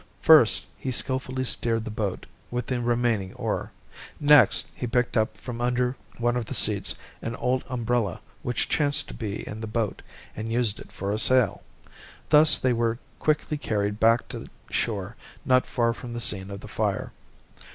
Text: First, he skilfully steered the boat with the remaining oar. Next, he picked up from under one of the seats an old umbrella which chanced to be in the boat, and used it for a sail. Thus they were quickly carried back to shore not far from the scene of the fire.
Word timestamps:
First, 0.19 0.65
he 0.79 0.89
skilfully 0.89 1.43
steered 1.43 1.85
the 1.85 1.91
boat 1.91 2.25
with 2.49 2.65
the 2.65 2.81
remaining 2.81 3.33
oar. 3.35 3.71
Next, 4.19 4.67
he 4.73 4.87
picked 4.87 5.15
up 5.15 5.37
from 5.37 5.61
under 5.61 5.95
one 6.17 6.35
of 6.35 6.45
the 6.45 6.55
seats 6.55 6.95
an 7.21 7.35
old 7.35 7.63
umbrella 7.69 8.19
which 8.41 8.67
chanced 8.67 9.09
to 9.09 9.13
be 9.13 9.47
in 9.47 9.61
the 9.61 9.67
boat, 9.67 10.01
and 10.35 10.51
used 10.51 10.79
it 10.79 10.91
for 10.91 11.11
a 11.11 11.19
sail. 11.19 11.61
Thus 12.29 12.57
they 12.57 12.73
were 12.73 12.97
quickly 13.19 13.59
carried 13.59 13.99
back 13.99 14.27
to 14.29 14.47
shore 14.71 15.17
not 15.45 15.67
far 15.67 15.93
from 15.93 16.13
the 16.13 16.19
scene 16.19 16.49
of 16.49 16.61
the 16.61 16.67
fire. 16.67 17.11